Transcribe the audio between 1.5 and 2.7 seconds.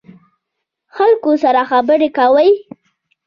خبرې کوئ؟